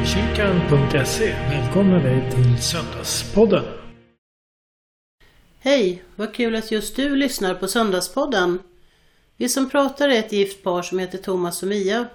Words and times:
Pingstkyrkan.se 0.00 1.32
välkomnar 1.32 2.00
dig 2.00 2.30
till 2.30 2.62
Söndagspodden. 2.62 3.64
Hej! 5.58 6.02
Vad 6.16 6.34
kul 6.34 6.56
att 6.56 6.70
just 6.70 6.96
du 6.96 7.16
lyssnar 7.16 7.54
på 7.54 7.68
Söndagspodden. 7.68 8.58
Vi 9.36 9.48
som 9.48 9.70
pratar 9.70 10.08
är 10.08 10.18
ett 10.18 10.32
gift 10.32 10.62
par 10.62 10.82
som 10.82 10.98
heter 10.98 11.18
Thomas 11.18 11.62
och 11.62 11.68
Mia. 11.68 12.06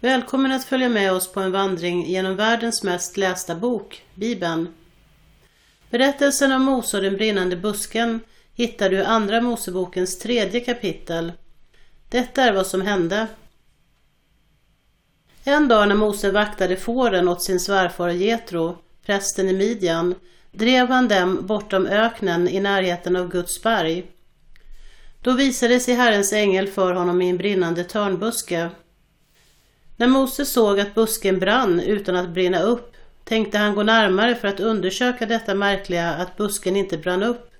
Välkommen 0.00 0.52
att 0.52 0.64
följa 0.64 0.88
med 0.88 1.12
oss 1.12 1.32
på 1.32 1.40
en 1.40 1.52
vandring 1.52 2.06
genom 2.06 2.36
världens 2.36 2.82
mest 2.82 3.16
lästa 3.16 3.54
bok, 3.54 4.02
Bibeln. 4.14 4.74
Berättelsen 5.90 6.52
om 6.52 6.62
Mose 6.62 6.96
och 6.96 7.02
den 7.02 7.16
brinnande 7.16 7.56
busken 7.56 8.20
hittar 8.54 8.90
du 8.90 8.96
i 8.96 9.04
Andra 9.04 9.40
Mosebokens 9.40 10.18
tredje 10.18 10.60
kapitel. 10.60 11.32
Detta 12.08 12.42
är 12.42 12.52
vad 12.52 12.66
som 12.66 12.80
hände. 12.80 13.26
En 15.48 15.68
dag 15.68 15.88
när 15.88 15.94
Mose 15.94 16.30
vaktade 16.30 16.76
fåren 16.76 17.28
åt 17.28 17.42
sin 17.42 17.60
svärfar 17.60 18.08
Jetro, 18.08 18.78
prästen 19.06 19.48
i 19.48 19.52
Midjan, 19.52 20.14
drev 20.52 20.88
han 20.88 21.08
dem 21.08 21.46
bortom 21.46 21.86
öknen 21.86 22.48
i 22.48 22.60
närheten 22.60 23.16
av 23.16 23.28
Guds 23.28 23.62
berg. 23.62 24.06
Då 25.22 25.32
visade 25.32 25.80
sig 25.80 25.94
Herrens 25.94 26.32
ängel 26.32 26.68
för 26.68 26.92
honom 26.92 27.22
i 27.22 27.30
en 27.30 27.36
brinnande 27.36 27.84
törnbuske. 27.84 28.70
När 29.96 30.06
Mose 30.06 30.44
såg 30.44 30.80
att 30.80 30.94
busken 30.94 31.38
brann 31.38 31.80
utan 31.80 32.16
att 32.16 32.28
brinna 32.28 32.60
upp 32.60 32.96
tänkte 33.24 33.58
han 33.58 33.74
gå 33.74 33.82
närmare 33.82 34.34
för 34.34 34.48
att 34.48 34.60
undersöka 34.60 35.26
detta 35.26 35.54
märkliga 35.54 36.08
att 36.14 36.36
busken 36.36 36.76
inte 36.76 36.98
brann 36.98 37.22
upp. 37.22 37.50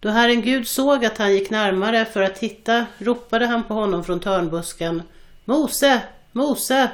Då 0.00 0.08
Herren 0.08 0.42
Gud 0.42 0.68
såg 0.68 1.04
att 1.04 1.18
han 1.18 1.32
gick 1.32 1.50
närmare 1.50 2.04
för 2.04 2.22
att 2.22 2.36
titta 2.36 2.86
ropade 2.98 3.46
han 3.46 3.64
på 3.64 3.74
honom 3.74 4.04
från 4.04 4.20
törnbusken. 4.20 5.02
Mose, 5.44 6.02
Mose! 6.32 6.90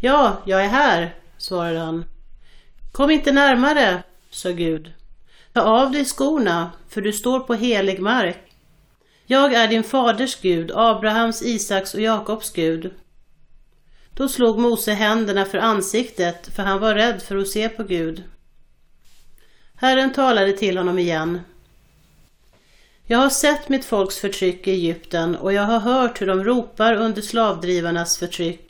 Ja, 0.00 0.42
jag 0.46 0.64
är 0.64 0.68
här, 0.68 1.14
svarade 1.38 1.78
han. 1.78 2.04
Kom 2.92 3.10
inte 3.10 3.32
närmare, 3.32 4.02
sa 4.30 4.50
Gud. 4.50 4.92
Ta 5.52 5.60
av 5.60 5.90
dig 5.90 6.04
skorna, 6.04 6.70
för 6.88 7.00
du 7.00 7.12
står 7.12 7.40
på 7.40 7.54
helig 7.54 8.00
mark. 8.00 8.52
Jag 9.26 9.54
är 9.54 9.68
din 9.68 9.84
faders 9.84 10.40
Gud, 10.40 10.70
Abrahams, 10.74 11.42
Isaks 11.42 11.94
och 11.94 12.00
Jakobs 12.00 12.52
Gud. 12.52 12.90
Då 14.14 14.28
slog 14.28 14.58
Mose 14.58 14.92
händerna 14.92 15.44
för 15.44 15.58
ansiktet, 15.58 16.54
för 16.54 16.62
han 16.62 16.80
var 16.80 16.94
rädd 16.94 17.22
för 17.22 17.36
att 17.36 17.48
se 17.48 17.68
på 17.68 17.84
Gud. 17.84 18.22
Herren 19.74 20.12
talade 20.12 20.52
till 20.52 20.78
honom 20.78 20.98
igen. 20.98 21.40
Jag 23.12 23.18
har 23.18 23.30
sett 23.30 23.68
mitt 23.68 23.84
folks 23.84 24.18
förtryck 24.18 24.68
i 24.68 24.70
Egypten 24.70 25.36
och 25.36 25.52
jag 25.52 25.62
har 25.62 25.78
hört 25.80 26.20
hur 26.20 26.26
de 26.26 26.44
ropar 26.44 26.94
under 26.94 27.22
slavdrivarnas 27.22 28.18
förtryck. 28.18 28.60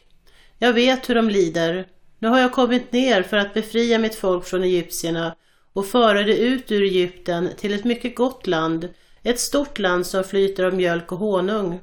Jag 0.59 0.73
vet 0.73 1.11
hur 1.11 1.15
de 1.15 1.29
lider. 1.29 1.87
Nu 2.19 2.29
har 2.29 2.39
jag 2.39 2.53
kommit 2.53 2.93
ner 2.93 3.23
för 3.23 3.37
att 3.37 3.55
befria 3.55 3.99
mitt 3.99 4.15
folk 4.15 4.45
från 4.45 4.62
egyptierna 4.62 5.34
och 5.73 5.87
föra 5.87 6.23
det 6.23 6.39
ut 6.39 6.73
ur 6.73 6.83
Egypten 6.83 7.49
till 7.57 7.73
ett 7.73 7.84
mycket 7.84 8.17
gott 8.17 8.47
land, 8.47 8.89
ett 9.23 9.41
stort 9.41 9.79
land 9.79 10.07
som 10.07 10.25
flyter 10.25 10.65
av 10.65 10.75
mjölk 10.75 11.12
och 11.12 11.19
honung. 11.19 11.81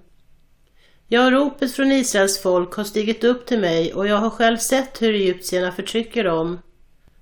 Ja, 1.07 1.31
ropet 1.31 1.71
från 1.71 1.91
Israels 1.91 2.41
folk 2.41 2.73
har 2.73 2.83
stigit 2.83 3.23
upp 3.23 3.45
till 3.45 3.59
mig 3.59 3.93
och 3.93 4.07
jag 4.07 4.17
har 4.17 4.29
själv 4.29 4.57
sett 4.57 5.01
hur 5.01 5.13
egyptierna 5.13 5.71
förtrycker 5.71 6.23
dem. 6.23 6.59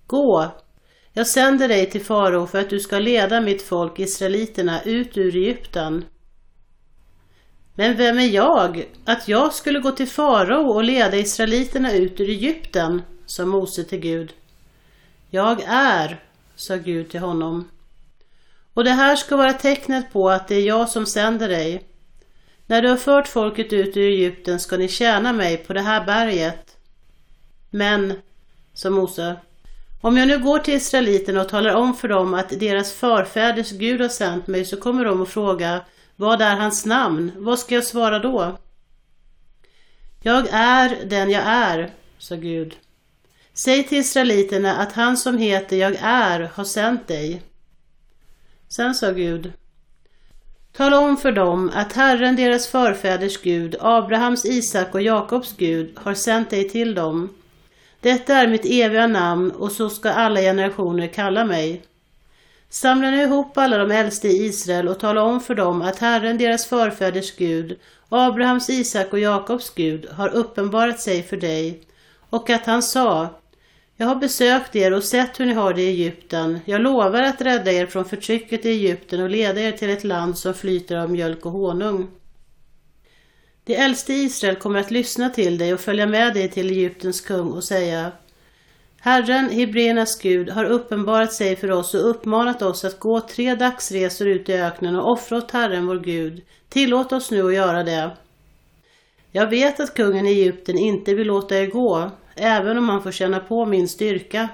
Gå, 0.08 0.52
jag 1.18 1.28
sänder 1.28 1.68
dig 1.68 1.90
till 1.90 2.06
farao 2.06 2.48
för 2.48 2.60
att 2.60 2.70
du 2.70 2.80
ska 2.80 3.00
leda 3.00 3.42
mitt 3.42 3.62
folk, 3.62 4.00
israeliterna, 4.00 4.82
ut 4.82 5.18
ur 5.18 5.36
Egypten. 5.36 6.06
Men 7.76 7.98
vem 7.98 8.20
är 8.20 8.28
jag, 8.28 8.88
att 9.06 9.28
jag 9.28 9.54
skulle 9.54 9.80
gå 9.80 9.92
till 9.92 10.08
farao 10.08 10.70
och 10.70 10.84
leda 10.84 11.18
israeliterna 11.18 11.94
ut 11.94 12.20
ur 12.20 12.30
Egypten, 12.30 13.02
sa 13.26 13.46
Mose 13.46 13.84
till 13.84 14.00
Gud. 14.00 14.34
Jag 15.30 15.62
är, 15.68 16.24
sa 16.56 16.76
Gud 16.76 17.10
till 17.10 17.20
honom. 17.20 17.70
Och 18.74 18.84
det 18.84 18.92
här 18.92 19.16
ska 19.16 19.38
vara 19.38 19.54
tecknet 19.54 20.14
på 20.14 20.30
att 20.30 20.48
det 20.48 20.56
är 20.56 20.68
jag 20.68 20.90
som 20.90 21.06
sänder 21.06 21.50
dig. 21.50 21.84
När 22.66 22.82
du 22.82 22.90
har 22.90 22.98
fört 22.98 23.28
folket 23.28 23.74
ut 23.74 23.98
ur 23.98 24.10
Egypten 24.10 24.60
ska 24.60 24.78
ni 24.78 24.88
tjäna 24.88 25.34
mig 25.34 25.58
på 25.58 25.74
det 25.74 25.82
här 25.82 26.06
berget. 26.06 26.78
Men, 27.70 28.14
sa 28.74 28.90
Mose, 28.90 29.36
om 30.08 30.18
jag 30.18 30.28
nu 30.28 30.40
går 30.40 30.60
till 30.60 30.74
israeliterna 30.74 31.42
och 31.42 31.50
talar 31.50 31.76
om 31.76 31.94
för 31.94 32.08
dem 32.08 32.34
att 32.34 32.60
deras 32.60 32.94
förfäders 32.94 33.72
Gud 33.72 34.02
har 34.02 34.10
sänt 34.10 34.48
mig 34.48 34.66
så 34.66 34.78
kommer 34.78 35.06
de 35.06 35.22
att 35.22 35.30
fråga 35.30 35.82
vad 36.16 36.42
är 36.42 36.56
hans 36.56 36.86
namn? 36.86 37.32
Vad 37.38 37.60
ska 37.60 37.76
jag 37.76 37.84
svara 37.84 38.20
då? 38.20 38.58
Jag 40.22 40.48
är 40.52 41.06
den 41.06 41.30
jag 41.30 41.44
är, 41.46 41.92
sa 42.18 42.36
Gud. 42.36 42.76
Säg 43.54 43.84
till 43.84 43.98
israeliterna 43.98 44.76
att 44.76 44.94
han 44.94 45.18
som 45.18 45.38
heter 45.38 45.78
jag 45.78 45.98
är 46.02 46.40
har 46.54 46.64
sänt 46.64 47.08
dig. 47.08 47.42
Sen 48.68 48.96
sa 48.96 49.12
Gud. 49.12 49.54
Tala 50.74 51.00
om 51.00 51.18
för 51.18 51.32
dem 51.32 51.72
att 51.74 51.94
Herren 51.94 52.36
deras 52.36 52.68
förfäders 52.68 53.42
Gud, 53.42 53.76
Abrahams, 53.80 54.46
Isak 54.46 54.96
och 54.96 55.02
Jakobs 55.02 55.54
Gud 55.58 55.94
har 55.96 56.14
sänt 56.14 56.50
dig 56.50 56.70
till 56.70 56.96
dem 56.96 57.30
detta 58.08 58.34
är 58.34 58.48
mitt 58.48 58.66
eviga 58.66 59.08
namn 59.08 59.52
och 59.52 59.72
så 59.72 59.90
ska 59.90 60.10
alla 60.10 60.40
generationer 60.40 61.08
kalla 61.08 61.46
mig. 61.46 61.82
Samla 62.70 63.12
nu 63.12 63.22
ihop 63.22 63.58
alla 63.58 63.78
de 63.78 63.92
äldste 63.92 64.28
i 64.28 64.46
Israel 64.46 64.88
och 64.88 65.00
tala 65.00 65.22
om 65.22 65.42
för 65.42 65.56
dem 65.56 65.82
att 65.82 66.00
Herren, 66.00 66.38
deras 66.38 66.66
förfäders 66.66 67.36
Gud, 67.36 67.80
Abrahams, 68.10 68.70
Isak 68.70 69.14
och 69.14 69.20
Jakobs 69.20 69.74
Gud, 69.76 70.08
har 70.12 70.30
uppenbarat 70.30 71.00
sig 71.00 71.24
för 71.24 71.38
dig 71.38 71.82
och 72.30 72.50
att 72.50 72.66
han 72.66 72.84
sa 72.84 73.30
Jag 73.98 74.08
har 74.08 74.16
besökt 74.16 74.76
er 74.76 74.94
och 74.94 75.04
sett 75.04 75.40
hur 75.40 75.46
ni 75.46 75.54
har 75.54 75.74
det 75.74 75.82
i 75.82 75.88
Egypten. 75.88 76.60
Jag 76.66 76.82
lovar 76.82 77.22
att 77.22 77.42
rädda 77.42 77.72
er 77.72 77.86
från 77.86 78.06
förtrycket 78.06 78.66
i 78.66 78.70
Egypten 78.70 79.22
och 79.22 79.30
leda 79.30 79.62
er 79.62 79.72
till 79.72 79.90
ett 79.90 80.04
land 80.04 80.38
som 80.38 80.54
flyter 80.54 80.98
av 80.98 81.12
mjölk 81.12 81.46
och 81.46 81.52
honung. 81.52 82.08
De 83.68 83.76
äldste 83.76 84.14
i 84.14 84.24
Israel 84.24 84.56
kommer 84.56 84.80
att 84.80 84.92
lyssna 84.92 85.30
till 85.30 85.58
dig 85.58 85.74
och 85.74 85.80
följa 85.80 86.08
med 86.08 86.34
dig 86.34 86.50
till 86.50 86.70
Egyptens 86.70 87.22
kung 87.22 87.52
och 87.52 87.64
säga 87.64 88.12
Herren, 89.00 89.50
Hebreernas 89.50 90.20
Gud, 90.20 90.50
har 90.50 90.66
uppenbarat 90.66 91.34
sig 91.34 91.56
för 91.56 91.72
oss 91.72 91.94
och 91.94 92.10
uppmanat 92.10 92.62
oss 92.62 92.86
att 92.86 93.00
gå 93.00 93.22
tre 93.22 93.56
dagsresor 93.56 94.28
ut 94.28 94.50
i 94.50 94.54
öknen 94.54 94.96
och 94.96 95.12
offra 95.12 95.38
åt 95.38 95.52
Herren 95.52 95.88
vår 95.88 96.00
Gud. 96.00 96.42
Tillåt 96.70 97.12
oss 97.12 97.32
nu 97.32 97.48
att 97.48 97.54
göra 97.54 97.84
det. 97.84 98.12
Jag 99.32 99.50
vet 99.50 99.80
att 99.80 99.94
kungen 99.94 100.28
i 100.28 100.32
Egypten 100.32 100.78
inte 100.78 101.14
vill 101.14 101.28
låta 101.28 101.58
er 101.58 101.68
gå, 101.68 102.12
även 102.36 102.78
om 102.78 102.90
han 102.90 103.04
får 103.04 103.12
känna 103.12 103.40
på 103.40 103.66
min 103.66 103.88
styrka. 103.88 104.50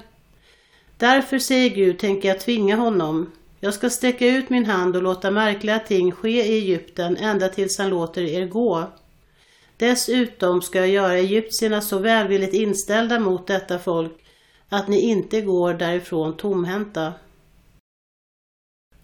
Därför, 0.98 1.40
säger 1.40 1.70
Gud, 1.70 2.00
tänker 2.00 2.30
jag 2.30 2.40
tvinga 2.40 2.76
honom. 2.76 3.32
Jag 3.60 3.74
ska 3.74 3.90
sträcka 3.90 4.28
ut 4.28 4.50
min 4.50 4.66
hand 4.66 4.96
och 4.96 5.04
låta 5.04 5.32
märkliga 5.32 5.80
ting 5.80 6.12
ske 6.12 6.46
i 6.46 6.58
Egypten 6.58 7.18
ända 7.18 7.50
tills 7.50 7.78
han 7.78 7.90
låter 7.90 8.22
er 8.22 8.46
gå. 8.46 8.88
Dessutom 9.78 10.62
ska 10.62 10.80
jag 10.80 10.90
göra 10.90 11.14
egyptierna 11.14 11.82
så 11.82 12.00
välvilligt 12.00 12.54
inställda 12.54 13.20
mot 13.20 13.48
detta 13.48 13.80
folk 13.80 14.12
att 14.70 14.88
ni 14.88 15.00
inte 15.02 15.42
går 15.42 15.74
därifrån 15.74 16.38
tomhänta. 16.38 17.14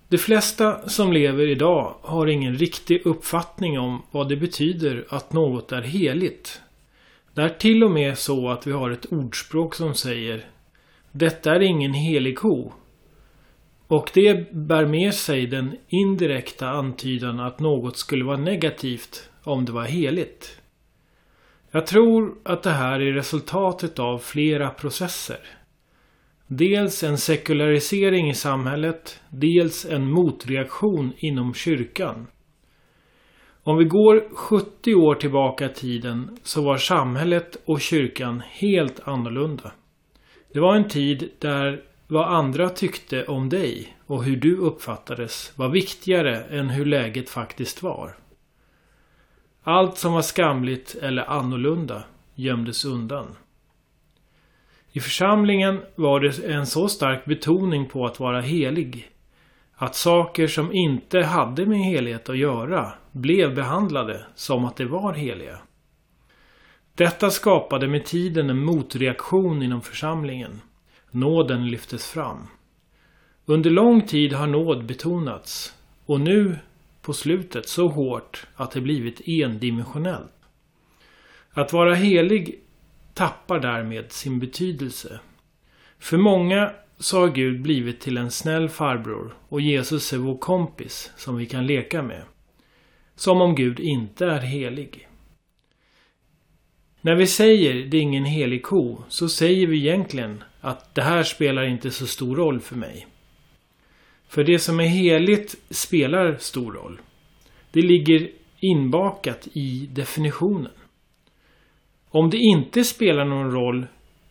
De 0.08 0.18
flesta 0.18 0.90
som 0.90 1.13
lever 1.13 1.47
idag 1.47 1.96
har 2.02 2.28
ingen 2.28 2.56
riktig 2.56 3.06
uppfattning 3.06 3.79
om 3.79 4.02
vad 4.12 4.29
det 4.29 4.35
betyder 4.35 5.06
att 5.09 5.34
något 5.34 5.72
är 5.72 5.81
heligt. 5.81 6.62
Det 7.34 7.41
är 7.41 7.50
till 7.50 7.84
och 7.84 7.91
med 7.91 8.18
så 8.18 8.50
att 8.50 8.68
vi 8.68 8.72
har 8.72 8.91
ett 8.91 9.12
ordspråk 9.12 9.75
som 9.75 9.96
säger 9.96 10.46
Detta 11.12 11.56
är 11.56 11.59
ingen 11.59 11.94
helig 11.94 12.38
ko. 12.38 12.72
Och 13.88 14.12
det 14.13 14.52
bär 14.52 14.85
med 14.85 15.13
sig 15.13 15.47
den 15.47 15.78
indirekta 15.88 16.69
antydan 16.69 17.40
att 17.40 17.59
något 17.59 17.97
skulle 17.97 18.26
vara 18.26 18.38
negativt 18.38 19.28
om 19.44 19.66
det 19.66 19.72
var 19.72 19.86
heligt. 19.86 20.62
Jag 21.72 21.88
tror 21.88 22.38
att 22.44 22.64
det 22.64 22.72
här 22.72 23.00
är 23.00 23.14
resultatet 23.14 24.00
av 24.00 24.18
flera 24.18 24.70
processer. 24.70 25.40
Dels 26.47 27.03
en 27.03 27.18
sekularisering 27.18 28.30
i 28.30 28.34
samhället, 28.34 29.22
dels 29.30 29.86
en 29.86 30.12
motreaktion 30.12 31.14
inom 31.18 31.53
kyrkan. 31.53 32.28
Om 33.64 33.78
vi 33.78 33.86
går 33.86 34.36
70 34.36 34.96
år 34.96 35.16
tillbaka 35.16 35.66
i 35.66 35.74
tiden 35.74 36.38
så 36.44 36.62
var 36.62 36.78
samhället 36.78 37.58
och 37.66 37.82
kyrkan 37.82 38.44
helt 38.46 39.08
annorlunda. 39.08 39.72
Det 40.53 40.59
var 40.59 40.76
en 40.76 40.88
tid 40.88 41.30
där 41.40 41.84
vad 42.08 42.34
andra 42.34 42.70
tyckte 42.70 43.26
om 43.26 43.50
dig 43.50 43.97
och 44.06 44.24
hur 44.24 44.35
du 44.35 44.58
uppfattades 44.58 45.53
var 45.56 45.70
viktigare 45.70 46.42
än 46.42 46.70
hur 46.70 46.85
läget 46.85 47.30
faktiskt 47.30 47.84
var. 47.84 48.16
Allt 49.70 49.98
som 49.98 50.14
var 50.14 50.22
skamligt 50.22 50.96
eller 51.02 51.30
annorlunda 51.30 52.04
gömdes 52.36 52.86
undan. 52.86 53.36
I 54.92 55.00
församlingen 55.00 55.82
var 55.96 56.20
det 56.20 56.54
en 56.54 56.66
så 56.66 56.88
stark 56.88 57.26
betoning 57.26 57.90
på 57.90 58.06
att 58.06 58.20
vara 58.20 58.42
helig 58.42 59.12
att 59.76 59.96
saker 59.96 60.48
som 60.48 60.74
inte 60.74 61.20
hade 61.24 61.66
med 61.66 61.80
helhet 61.80 62.30
att 62.30 62.38
göra 62.38 62.94
blev 63.12 63.56
behandlade 63.56 64.26
som 64.36 64.66
att 64.66 64.78
de 64.78 64.86
var 64.86 65.14
heliga. 65.14 65.58
Detta 66.96 67.30
skapade 67.30 67.88
med 67.88 68.06
tiden 68.06 68.50
en 68.50 68.66
motreaktion 68.66 69.62
inom 69.62 69.82
församlingen. 69.82 70.62
Nåden 71.12 71.68
lyftes 71.68 72.12
fram. 72.12 72.48
Under 73.46 73.70
lång 73.70 74.02
tid 74.02 74.34
har 74.34 74.48
nåd 74.48 74.86
betonats 74.86 75.76
och 76.06 76.22
nu 76.22 76.56
på 77.01 77.13
slutet 77.13 77.67
så 77.67 77.87
hårt 77.87 78.47
att 78.55 78.72
det 78.72 78.81
blivit 78.81 79.28
endimensionellt. 79.28 80.31
Att 81.51 81.73
vara 81.73 81.96
helig 81.96 82.59
tappar 83.13 83.59
därmed 83.59 84.11
sin 84.11 84.40
betydelse. 84.40 85.19
För 85.99 86.17
många 86.17 86.72
så 86.97 87.19
har 87.19 87.29
Gud 87.29 87.61
blivit 87.61 88.01
till 88.01 88.17
en 88.17 88.31
snäll 88.31 88.69
farbror 88.69 89.34
och 89.49 89.61
Jesus 89.61 90.13
är 90.13 90.17
vår 90.17 90.37
kompis 90.37 91.11
som 91.17 91.37
vi 91.37 91.46
kan 91.46 91.67
leka 91.67 92.01
med. 92.01 92.23
Som 93.16 93.41
om 93.41 93.55
Gud 93.55 93.79
inte 93.79 94.25
är 94.25 94.40
helig. 94.40 95.07
När 97.01 97.16
vi 97.16 97.28
säger 97.28 97.73
det 97.73 97.97
är 97.97 98.01
ingen 98.01 98.25
helig 98.25 98.63
ko 98.63 99.03
så 99.07 99.29
säger 99.29 99.67
vi 99.67 99.78
egentligen 99.78 100.43
att 100.61 100.96
det 100.96 101.01
här 101.01 101.23
spelar 101.23 101.63
inte 101.63 101.91
så 101.91 102.07
stor 102.07 102.35
roll 102.35 102.59
för 102.59 102.75
mig. 102.75 103.07
För 104.29 104.43
det 104.43 104.59
som 104.59 104.79
är 104.79 104.87
heligt 104.87 105.55
spelar 105.70 106.37
stor 106.37 106.73
roll. 106.73 107.02
Det 107.72 107.81
ligger 107.81 108.29
inbakat 108.59 109.47
i 109.53 109.90
definitionen. 109.91 110.72
Om 112.09 112.29
det 112.29 112.37
inte 112.37 112.84
spelar 112.84 113.26
någon 113.26 113.52
roll 113.52 113.87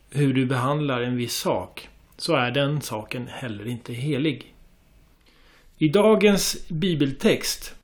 hur 0.09 0.33
du 0.33 0.45
behandlar 0.45 1.01
en 1.01 1.15
viss 1.15 1.33
sak 1.33 1.89
så 2.17 2.35
är 2.35 2.51
den 2.51 2.81
saken 2.81 3.27
heller 3.27 3.67
inte 3.67 3.93
helig. 3.93 4.53
I 5.77 5.89
dagens 5.89 6.67
bibeltext 6.69 7.75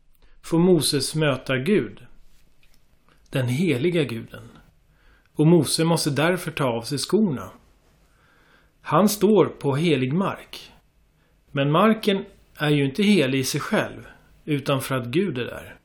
får 0.43 0.59
Moses 0.59 1.15
möta 1.15 1.57
Gud. 1.57 1.99
Den 3.29 3.47
heliga 3.47 4.03
guden. 4.03 4.49
Och 5.35 5.47
Mose 5.47 5.83
måste 5.83 6.09
därför 6.09 6.51
ta 6.51 6.65
av 6.65 6.81
sig 6.81 6.97
skorna. 6.97 7.49
Han 8.81 9.09
står 9.09 9.45
på 9.45 9.75
helig 9.75 10.13
mark. 10.13 10.71
Men 11.55 11.71
marken 11.71 12.25
är 12.57 12.69
ju 12.69 12.85
inte 12.85 13.03
helig 13.03 13.39
i 13.39 13.43
sig 13.43 13.61
själv, 13.61 14.07
utan 14.45 14.81
för 14.81 14.95
att 14.95 15.05
Gud 15.05 15.37
är 15.37 15.45
där. 15.45 15.75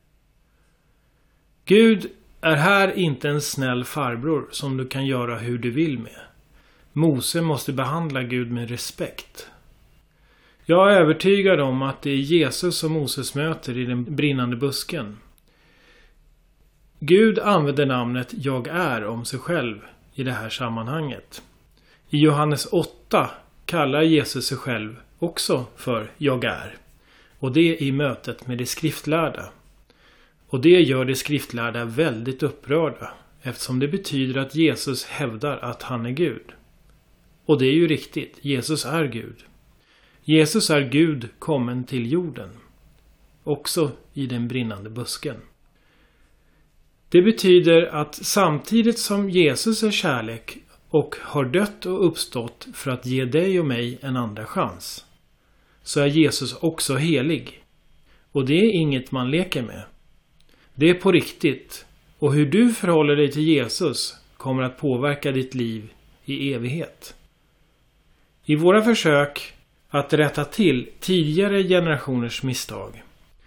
Gud 1.64 2.10
är 2.40 2.56
här 2.56 2.98
inte 2.98 3.28
en 3.28 3.40
snäll 3.40 3.84
farbror 3.84 4.48
som 4.50 4.76
du 4.76 4.88
kan 4.88 5.06
göra 5.06 5.38
hur 5.38 5.58
du 5.58 5.70
vill 5.70 5.98
med. 5.98 6.20
Mose 6.92 7.42
måste 7.42 7.72
behandla 7.72 8.22
Gud 8.22 8.50
med 8.50 8.70
respekt. 8.70 9.50
Jag 10.64 10.92
är 10.92 11.00
övertygad 11.00 11.60
om 11.60 11.82
att 11.82 12.02
det 12.02 12.10
är 12.10 12.16
Jesus 12.16 12.78
som 12.78 12.92
Moses 12.92 13.34
möter 13.34 13.78
i 13.78 13.84
den 13.84 14.16
brinnande 14.16 14.56
busken. 14.56 15.18
Gud 16.98 17.38
använder 17.38 17.86
namnet 17.86 18.34
Jag 18.38 18.68
är 18.68 19.04
om 19.04 19.24
sig 19.24 19.38
själv 19.38 19.78
i 20.14 20.22
det 20.22 20.32
här 20.32 20.50
sammanhanget. 20.50 21.42
I 22.08 22.18
Johannes 22.18 22.66
8 22.66 23.30
kallar 23.64 24.02
Jesus 24.02 24.46
sig 24.46 24.58
själv 24.58 24.96
också 25.20 25.66
för 25.76 26.10
Jag 26.18 26.44
är. 26.44 26.76
Och 27.38 27.52
det 27.52 27.82
i 27.82 27.92
mötet 27.92 28.46
med 28.46 28.58
de 28.58 28.66
skriftlärda. 28.66 29.52
Och 30.46 30.60
det 30.60 30.80
gör 30.80 31.04
de 31.04 31.14
skriftlärda 31.14 31.84
väldigt 31.84 32.42
upprörda 32.42 33.12
eftersom 33.42 33.78
det 33.78 33.88
betyder 33.88 34.40
att 34.40 34.54
Jesus 34.54 35.04
hävdar 35.04 35.58
att 35.58 35.82
han 35.82 36.06
är 36.06 36.10
Gud. 36.10 36.52
Och 37.44 37.58
det 37.58 37.66
är 37.66 37.72
ju 37.72 37.88
riktigt, 37.88 38.38
Jesus 38.40 38.84
är 38.84 39.04
Gud. 39.04 39.36
Jesus 40.24 40.70
är 40.70 40.80
Gud 40.80 41.28
kommen 41.38 41.84
till 41.84 42.12
jorden. 42.12 42.50
Också 43.44 43.90
i 44.14 44.26
den 44.26 44.48
brinnande 44.48 44.90
busken. 44.90 45.36
Det 47.08 47.22
betyder 47.22 47.82
att 47.82 48.14
samtidigt 48.14 48.98
som 48.98 49.30
Jesus 49.30 49.82
är 49.82 49.90
kärlek 49.90 50.58
och 50.88 51.16
har 51.22 51.44
dött 51.44 51.86
och 51.86 52.06
uppstått 52.06 52.68
för 52.74 52.90
att 52.90 53.06
ge 53.06 53.24
dig 53.24 53.60
och 53.60 53.66
mig 53.66 53.98
en 54.02 54.16
andra 54.16 54.44
chans. 54.44 55.04
Så 55.82 56.00
är 56.00 56.06
Jesus 56.06 56.56
också 56.62 56.96
helig. 56.96 57.64
Och 58.32 58.44
det 58.44 58.54
är 58.54 58.70
inget 58.70 59.12
man 59.12 59.30
leker 59.30 59.62
med. 59.62 59.82
Det 60.74 60.90
är 60.90 60.94
på 60.94 61.12
riktigt. 61.12 61.86
Och 62.18 62.32
hur 62.32 62.46
du 62.46 62.72
förhåller 62.72 63.16
dig 63.16 63.32
till 63.32 63.42
Jesus 63.42 64.14
kommer 64.36 64.62
att 64.62 64.78
påverka 64.78 65.32
ditt 65.32 65.54
liv 65.54 65.92
i 66.24 66.52
evighet. 66.52 67.14
I 68.44 68.56
våra 68.56 68.82
försök 68.82 69.54
att 69.88 70.12
rätta 70.12 70.44
till 70.44 70.88
tidigare 71.00 71.62
generationers 71.62 72.42
misstag. 72.42 73.02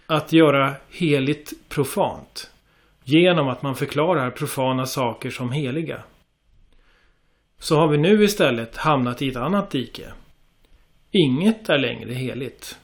Att 0.05 0.33
göra 0.33 0.75
heligt 0.89 1.53
profant. 1.69 2.51
Genom 3.03 3.47
att 3.47 3.61
man 3.61 3.75
förklarar 3.75 4.31
profana 4.31 4.85
saker 4.85 5.29
som 5.29 5.51
heliga. 5.51 6.03
Så 7.59 7.75
har 7.75 7.87
vi 7.87 7.97
nu 7.97 8.23
istället 8.23 8.77
hamnat 8.77 9.21
i 9.21 9.29
ett 9.29 9.35
annat 9.35 9.71
dike. 9.71 10.13
Inget 11.15 11.69
är 11.69 11.77
längre 11.77 12.13
heligt. 12.13 12.77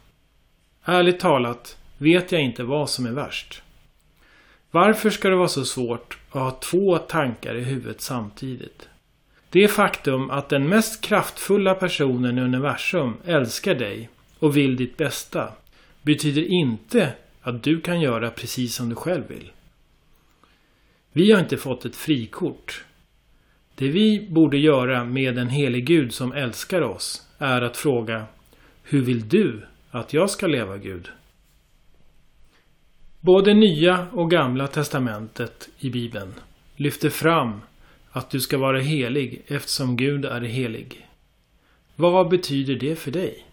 Ärligt 0.83 1.19
talat 1.19 1.77
vet 1.97 2.31
jag 2.31 2.41
inte 2.41 2.63
vad 2.63 2.89
som 2.89 3.05
är 3.05 3.11
värst. 3.11 3.61
Varför 4.71 5.09
ska 5.09 5.29
det 5.29 5.35
vara 5.35 5.47
så 5.47 5.65
svårt 5.65 6.17
att 6.29 6.41
ha 6.41 6.51
två 6.51 6.97
tankar 6.97 7.55
i 7.55 7.63
huvudet 7.63 8.01
samtidigt? 8.01 8.89
Det 9.49 9.67
faktum 9.67 10.29
att 10.29 10.49
den 10.49 10.69
mest 10.69 11.01
kraftfulla 11.01 11.75
personen 11.75 12.37
i 12.37 12.41
universum 12.41 13.17
älskar 13.25 13.75
dig 13.75 14.09
och 14.39 14.57
vill 14.57 14.75
ditt 14.75 14.97
bästa 14.97 15.51
betyder 16.01 16.43
inte 16.43 17.13
att 17.41 17.63
du 17.63 17.81
kan 17.81 18.01
göra 18.01 18.31
precis 18.31 18.75
som 18.75 18.89
du 18.89 18.95
själv 18.95 19.27
vill. 19.27 19.51
Vi 21.11 21.31
har 21.31 21.39
inte 21.39 21.57
fått 21.57 21.85
ett 21.85 21.95
frikort. 21.95 22.83
Det 23.75 23.87
vi 23.87 24.27
borde 24.29 24.57
göra 24.57 25.03
med 25.03 25.37
en 25.37 25.49
helig 25.49 25.85
Gud 25.85 26.13
som 26.13 26.33
älskar 26.33 26.81
oss 26.81 27.28
är 27.39 27.61
att 27.61 27.77
fråga 27.77 28.25
Hur 28.83 29.01
vill 29.01 29.29
du 29.29 29.61
att 29.91 30.13
jag 30.13 30.29
ska 30.29 30.47
leva 30.47 30.77
Gud? 30.77 31.09
Både 33.21 33.53
Nya 33.53 34.07
och 34.13 34.31
Gamla 34.31 34.67
Testamentet 34.67 35.69
i 35.79 35.89
Bibeln 35.89 36.33
lyfter 36.75 37.09
fram 37.09 37.61
att 38.11 38.29
du 38.29 38.39
ska 38.39 38.57
vara 38.57 38.79
helig 38.79 39.41
eftersom 39.47 39.97
Gud 39.97 40.25
är 40.25 40.41
helig. 40.41 41.07
Vad 41.95 42.29
betyder 42.29 42.75
det 42.75 42.95
för 42.95 43.11
dig? 43.11 43.45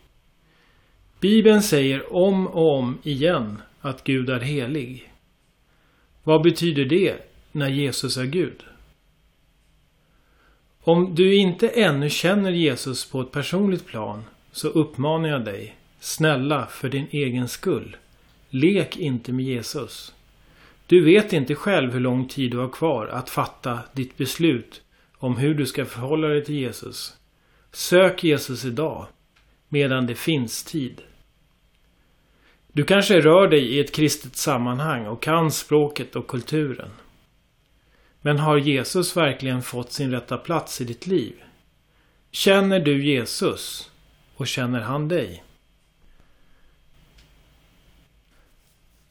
Bibeln 1.21 1.63
säger 1.63 2.13
om 2.13 2.47
och 2.47 2.79
om 2.79 2.99
igen 3.03 3.63
att 3.81 4.05
Gud 4.05 4.31
är 4.31 4.41
helig. 4.41 5.13
Vad 6.23 6.43
betyder 6.43 6.85
det 6.85 7.17
när 7.53 7.69
Jesus 7.69 8.17
är 8.17 8.25
Gud? 8.25 8.65
Om 10.89 11.15
du 11.15 11.35
inte 11.35 11.69
ännu 11.69 12.11
känner 12.11 12.51
Jesus 12.51 13.11
på 13.11 13.21
ett 13.21 13.33
personligt 13.33 13.87
plan 13.87 14.25
så 14.53 14.69
uppmanar 14.69 15.29
jag 15.29 15.45
dig, 15.45 15.77
snälla 16.01 16.67
för 16.67 16.89
din 16.89 17.07
egen 17.11 17.49
skull, 17.49 17.97
lek 18.51 18.97
inte 18.97 19.33
med 19.33 19.45
Jesus. 19.45 20.15
Du 20.87 21.05
vet 21.05 21.33
inte 21.33 21.55
själv 21.55 21.93
hur 21.93 22.01
lång 22.01 22.29
tid 22.29 22.51
du 22.51 22.59
har 22.59 22.69
kvar 22.69 23.07
att 23.07 23.31
fatta 23.31 23.81
ditt 23.93 24.17
beslut 24.17 24.83
om 25.19 25.37
hur 25.37 25.55
du 25.55 25.67
ska 25.67 25.85
förhålla 25.85 26.29
dig 26.29 26.45
till 26.45 26.55
Jesus. 26.55 27.17
Sök 27.73 28.25
Jesus 28.25 28.65
idag, 28.65 29.07
medan 29.69 30.07
det 30.07 30.15
finns 30.15 30.65
tid. 30.65 31.03
Du 32.73 32.85
kanske 32.85 33.21
rör 33.21 33.49
dig 33.49 33.75
i 33.75 33.81
ett 33.81 33.95
kristet 33.95 34.37
sammanhang 34.37 35.07
och 35.07 35.23
kan 35.23 35.51
språket 35.51 36.17
och 36.17 36.27
kulturen. 36.27 36.91
Men 38.27 38.39
har 38.39 38.57
Jesus 38.59 39.17
verkligen 39.17 39.63
fått 39.63 39.93
sin 39.93 40.11
rätta 40.11 40.39
plats 40.39 40.81
i 40.81 40.85
ditt 40.85 41.07
liv? 41.07 41.35
Känner 42.31 42.81
du 42.81 43.05
Jesus 43.05 43.91
och 44.37 44.47
känner 44.47 44.81
han 44.81 45.09
dig? 45.09 45.45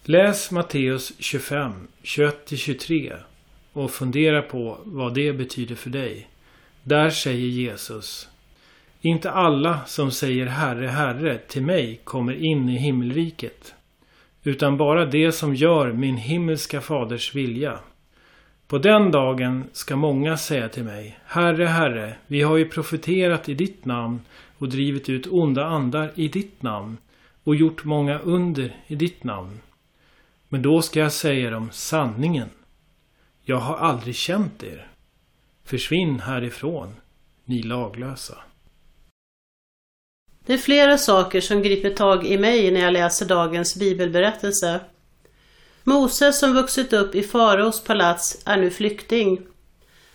Läs 0.03 0.51
Matteus 0.51 1.13
25, 1.19 1.87
21-23 2.03 3.17
och 3.73 3.91
fundera 3.91 4.41
på 4.41 4.79
vad 4.83 5.13
det 5.13 5.33
betyder 5.33 5.75
för 5.75 5.89
dig. 5.89 6.29
Där 6.83 7.09
säger 7.09 7.47
Jesus 7.47 8.29
Inte 9.01 9.31
alla 9.31 9.85
som 9.85 10.11
säger 10.11 10.45
Herre, 10.45 10.87
Herre 10.87 11.37
till 11.37 11.63
mig 11.63 12.01
kommer 12.03 12.33
in 12.33 12.69
i 12.69 12.77
himmelriket 12.77 13.75
utan 14.43 14.77
bara 14.77 15.05
det 15.05 15.31
som 15.31 15.55
gör 15.55 15.91
min 15.91 16.17
himmelska 16.17 16.81
faders 16.81 17.35
vilja. 17.35 17.79
På 18.67 18.77
den 18.77 19.11
dagen 19.11 19.69
ska 19.73 19.95
många 19.95 20.37
säga 20.37 20.69
till 20.69 20.83
mig 20.83 21.19
Herre, 21.25 21.65
Herre, 21.65 22.15
vi 22.27 22.41
har 22.41 22.57
ju 22.57 22.69
profeterat 22.69 23.49
i 23.49 23.53
ditt 23.53 23.85
namn 23.85 24.21
och 24.57 24.69
drivit 24.69 25.09
ut 25.09 25.27
onda 25.27 25.65
andar 25.65 26.11
i 26.15 26.27
ditt 26.27 26.61
namn 26.61 26.97
och 27.43 27.55
gjort 27.55 27.83
många 27.83 28.19
under 28.19 28.75
i 28.87 28.95
ditt 28.95 29.23
namn. 29.23 29.59
Men 30.49 30.61
då 30.61 30.81
ska 30.81 30.99
jag 30.99 31.11
säga 31.11 31.49
dem 31.49 31.69
sanningen. 31.71 32.49
Jag 33.43 33.57
har 33.57 33.77
aldrig 33.77 34.15
känt 34.15 34.63
er. 34.63 34.87
Försvinn 35.63 36.19
härifrån, 36.19 36.95
ni 37.45 37.63
laglösa. 37.63 38.37
Det 40.45 40.53
är 40.53 40.57
flera 40.57 40.97
saker 40.97 41.41
som 41.41 41.61
griper 41.61 41.89
tag 41.89 42.25
i 42.25 42.37
mig 42.37 42.71
när 42.71 42.81
jag 42.81 42.93
läser 42.93 43.25
dagens 43.25 43.75
bibelberättelse. 43.75 44.79
Moses 45.87 46.39
som 46.39 46.53
vuxit 46.53 46.93
upp 46.93 47.15
i 47.15 47.23
faraos 47.23 47.83
palats 47.83 48.37
är 48.45 48.57
nu 48.57 48.69
flykting. 48.69 49.41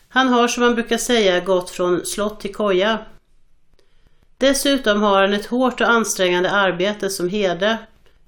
Han 0.08 0.28
har 0.28 0.48
som 0.48 0.62
man 0.62 0.74
brukar 0.74 0.98
säga 0.98 1.40
gått 1.40 1.70
från 1.70 2.06
slott 2.06 2.40
till 2.40 2.54
koja. 2.54 2.98
Dessutom 4.38 5.02
har 5.02 5.22
han 5.22 5.32
ett 5.32 5.46
hårt 5.46 5.80
och 5.80 5.88
ansträngande 5.88 6.50
arbete 6.50 7.10
som 7.10 7.28
herde, 7.28 7.78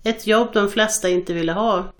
ett 0.04 0.26
jobb 0.26 0.48
de 0.52 0.68
flesta 0.68 1.08
inte 1.08 1.32
ville 1.32 1.52
ha. 1.52 1.92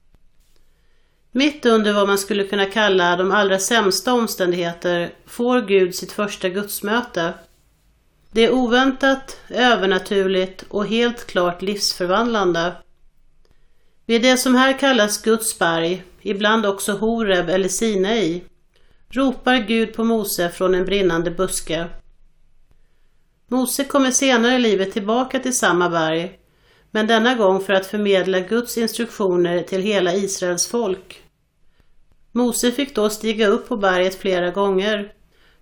Mitt 1.33 1.67
under 1.67 1.93
vad 1.93 2.09
man 2.09 2.19
skulle 2.19 2.45
kunna 2.45 2.67
kalla 2.67 3.17
de 3.17 3.33
allra 3.33 3.59
sämsta 3.59 4.13
omständigheter 4.13 5.13
får 5.27 5.61
Gud 5.61 5.95
sitt 5.95 6.13
första 6.13 6.49
gudsmöte. 6.49 7.33
Det 8.31 8.45
är 8.45 8.53
oväntat, 8.53 9.41
övernaturligt 9.49 10.65
och 10.69 10.87
helt 10.87 11.27
klart 11.27 11.63
livsförvandlande. 11.63 12.73
Vid 14.07 14.23
det 14.23 14.37
som 14.37 14.55
här 14.55 14.79
kallas 14.79 15.23
Guds 15.23 15.59
berg, 15.59 16.05
ibland 16.23 16.67
också 16.67 16.93
Horeb 16.93 17.49
eller 17.49 17.69
Sinai, 17.69 18.43
ropar 19.11 19.57
Gud 19.57 19.95
på 19.95 20.05
Mose 20.05 20.49
från 20.49 20.75
en 20.75 20.85
brinnande 20.85 21.31
buske. 21.31 21.87
Mose 23.49 23.85
kommer 23.85 24.11
senare 24.11 24.55
i 24.55 24.59
livet 24.59 24.93
tillbaka 24.93 25.39
till 25.39 25.57
samma 25.57 25.91
berg, 25.91 26.39
men 26.91 27.07
denna 27.07 27.35
gång 27.35 27.61
för 27.61 27.73
att 27.73 27.87
förmedla 27.87 28.41
Guds 28.41 28.79
instruktioner 28.79 29.63
till 29.63 29.83
hela 29.83 30.15
Israels 30.15 30.67
folk. 30.67 31.23
Mose 32.33 32.73
fick 32.73 32.95
då 32.95 33.11
stiga 33.11 33.47
upp 33.47 33.69
på 33.69 33.77
berget 33.77 34.15
flera 34.15 34.51
gånger 34.51 35.13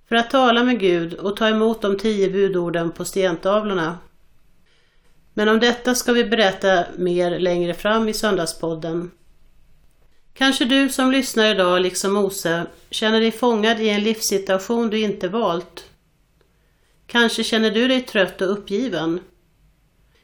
för 0.09 0.17
att 0.17 0.31
tala 0.31 0.65
med 0.65 0.81
Gud 0.81 1.15
och 1.15 1.37
ta 1.37 1.49
emot 1.49 1.83
de 1.83 1.99
tio 1.99 2.31
budorden 2.31 2.91
på 2.91 3.05
stentavlorna. 3.05 3.99
Men 5.41 5.49
om 5.49 5.61
detta 5.61 5.95
ska 5.95 6.13
vi 6.13 6.25
berätta 6.25 6.85
mer 6.97 7.39
längre 7.39 7.75
fram 7.75 8.09
i 8.09 8.15
Söndagspodden. 8.15 9.11
Kanske 10.35 10.65
du 10.65 10.89
som 10.89 11.13
lyssnar 11.13 11.55
idag, 11.55 11.83
liksom 11.83 12.13
Mose, 12.13 12.67
känner 12.91 13.21
dig 13.21 13.33
fångad 13.33 13.81
i 13.81 13.89
en 13.89 14.03
livssituation 14.03 14.91
du 14.91 14.99
inte 14.99 15.29
valt. 15.29 15.85
Kanske 17.07 17.45
känner 17.45 17.71
du 17.71 17.89
dig 17.89 18.01
trött 18.01 18.41
och 18.41 18.53
uppgiven. 18.53 19.21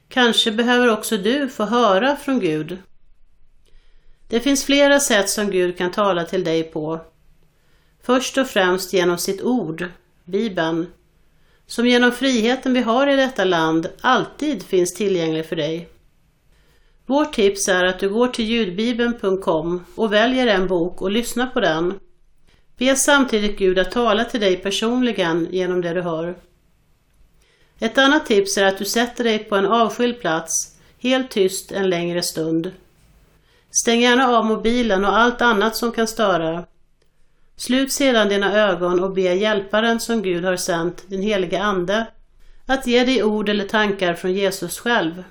Kanske 0.09 0.53
behöver 0.53 0.89
också 0.89 1.17
du 1.17 1.49
få 1.49 1.65
höra 1.65 2.17
från 2.17 2.41
Gud. 2.41 2.79
Det 4.29 4.41
finns 4.41 4.65
flera 4.65 5.01
sätt 5.01 5.31
som 5.31 5.51
Gud 5.51 5.79
kan 5.79 5.91
tala 5.91 6.25
till 6.25 6.45
dig 6.45 6.63
på. 6.63 7.01
Först 8.03 8.39
och 8.39 8.47
främst 8.47 8.93
genom 8.93 9.19
sitt 9.19 9.43
ord, 9.43 9.89
Bibeln, 10.25 10.87
som 11.67 11.87
genom 11.87 12.13
friheten 12.13 12.73
vi 12.73 12.81
har 12.81 13.07
i 13.07 13.17
detta 13.17 13.45
land 13.45 13.89
alltid 14.01 14.63
finns 14.63 14.95
tillgänglig 14.95 15.47
för 15.47 15.57
dig. 15.57 15.89
Vårt 17.07 17.33
tips 17.33 17.69
är 17.69 17.85
att 17.85 17.99
du 17.99 18.09
går 18.09 18.29
till 18.29 18.45
ljudbibeln.com 18.45 19.85
och 19.95 20.13
väljer 20.13 20.47
en 20.47 20.67
bok 20.67 21.03
och 21.03 21.11
lyssnar 21.11 21.47
på 21.47 21.61
den. 21.61 21.95
Be 22.79 22.97
samtidigt 22.97 23.59
Gud 23.59 23.79
att 23.79 23.91
tala 23.91 24.25
till 24.25 24.41
dig 24.41 24.57
personligen 24.57 25.49
genom 25.51 25.81
det 25.81 25.95
du 25.95 26.03
hör. 26.03 26.37
Ett 27.79 27.99
annat 27.99 28.27
tips 28.27 28.59
är 28.59 28.65
att 28.65 28.79
du 28.79 28.85
sätter 28.85 29.25
dig 29.25 29.39
på 29.39 29.57
en 29.57 29.67
avskild 29.67 30.21
plats, 30.21 30.77
helt 30.99 31.31
tyst 31.31 31.73
en 31.73 31.91
längre 31.91 32.23
stund. 32.23 32.73
Stäng 33.71 34.01
gärna 34.01 34.29
av 34.29 34.45
mobilen 34.45 35.05
och 35.05 35.19
allt 35.19 35.43
annat 35.43 35.77
som 35.77 35.93
kan 35.93 36.07
störa. 36.07 36.65
Slut 37.57 37.93
sedan 37.93 38.29
dina 38.29 38.59
ögon 38.59 39.05
och 39.05 39.13
be 39.13 39.35
hjälparen 39.35 40.01
som 40.01 40.23
Gud 40.23 40.45
har 40.45 40.57
sänt, 40.57 41.05
din 41.07 41.23
helige 41.23 41.63
Ande, 41.63 42.07
att 42.67 42.87
ge 42.87 43.05
dig 43.05 43.23
ord 43.23 43.49
eller 43.49 43.65
tankar 43.65 44.15
från 44.15 44.35
Jesus 44.35 44.79
själv. 44.79 45.25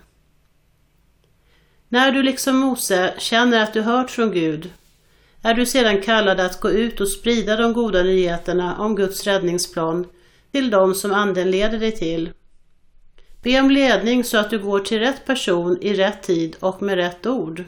När 1.90 2.12
du 2.12 2.24
liksom 2.24 2.58
Mose 2.58 3.14
känner 3.18 3.64
att 3.64 3.74
du 3.74 3.82
hört 3.82 4.12
från 4.12 4.32
Gud, 4.32 4.70
är 5.42 5.54
du 5.54 5.66
sedan 5.66 6.02
kallad 6.02 6.40
att 6.40 6.60
gå 6.60 6.70
ut 6.70 7.02
och 7.02 7.12
sprida 7.12 7.56
de 7.56 7.74
goda 7.74 8.04
nyheterna 8.04 8.78
om 8.78 8.96
Guds 8.96 9.24
räddningsplan 9.24 10.08
till 10.52 10.70
dem 10.70 10.96
som 10.96 11.14
Anden 11.14 11.52
leder 11.52 11.80
dig 11.80 11.92
till. 11.92 12.30
Be 13.44 13.60
om 13.60 13.72
ledning 13.72 14.24
så 14.24 14.38
att 14.38 14.50
du 14.50 14.60
går 14.60 14.80
till 14.80 15.00
rätt 15.00 15.26
person 15.26 15.78
i 15.82 15.94
rätt 15.94 16.24
tid 16.24 16.56
och 16.60 16.82
med 16.82 16.96
rätt 16.96 17.26
ord. 17.26 17.64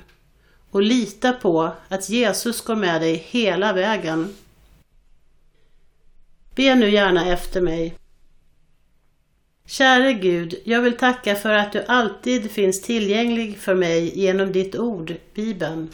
Och 0.71 0.81
lita 0.81 1.33
på 1.33 1.71
att 1.87 2.09
Jesus 2.09 2.61
går 2.61 2.75
med 2.75 3.01
dig 3.01 3.15
hela 3.29 3.73
vägen. 3.73 4.35
Be 6.57 6.75
nu 6.75 6.89
gärna 6.89 7.25
efter 7.25 7.61
mig. 7.61 7.95
Käre 9.65 10.13
Gud, 10.13 10.55
jag 10.65 10.81
vill 10.81 10.97
tacka 10.97 11.35
för 11.35 11.53
att 11.53 11.71
du 11.71 11.83
alltid 11.83 12.51
finns 12.51 12.81
tillgänglig 12.81 13.57
för 13.57 13.75
mig 13.75 14.19
genom 14.19 14.51
ditt 14.51 14.75
ord, 14.75 15.15
Bibeln. 15.33 15.89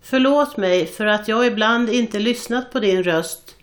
Förlåt 0.00 0.56
mig 0.56 0.86
för 0.86 1.06
att 1.06 1.28
jag 1.28 1.46
ibland 1.46 1.90
inte 1.90 2.18
lyssnat 2.18 2.72
på 2.72 2.80
din 2.80 3.02
röst 3.02 3.56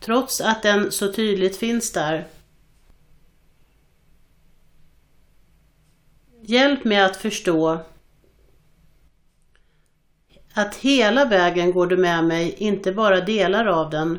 trots 0.00 0.40
att 0.40 0.62
den 0.62 0.92
så 0.92 1.12
tydligt 1.12 1.56
finns 1.56 1.92
där. 1.92 2.26
Hjälp 6.44 6.84
mig 6.84 7.00
att 7.00 7.16
förstå 7.16 7.80
att 10.54 10.74
hela 10.74 11.24
vägen 11.24 11.72
går 11.72 11.86
du 11.86 11.96
med 11.96 12.24
mig, 12.24 12.54
inte 12.58 12.92
bara 12.92 13.20
delar 13.20 13.66
av 13.66 13.90
den. 13.90 14.18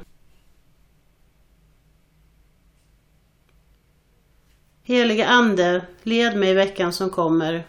Helige 4.84 5.27
Ande, 5.27 5.86
led 6.03 6.38
mig 6.38 6.50
i 6.50 6.53
veckan 6.53 6.94
som 6.94 7.10
kommer. 7.10 7.68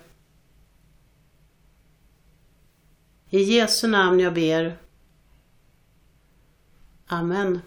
I 3.30 3.42
Jesu 3.42 3.88
namn 3.88 4.20
jag 4.20 4.34
ber. 4.34 4.78
Amen. 7.06 7.60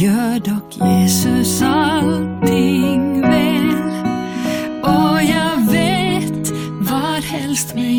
Gör 0.00 0.38
dock 0.38 0.76
Jesus 0.76 1.62
allting 1.62 3.20
väl. 3.20 3.74
Och 4.82 5.22
jag 5.22 5.72
vet, 5.72 6.52
helst 7.22 7.74
mig 7.74 7.95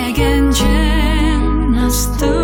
내겐 0.00 0.50
죄 0.50 0.64
났던 1.72 2.39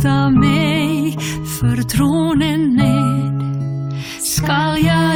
lyfta 0.00 0.30
mig 0.30 1.18
för 1.60 1.82
tronen 1.82 2.76
ned. 2.76 3.40
Skall 4.20 4.84
jag 4.84 5.09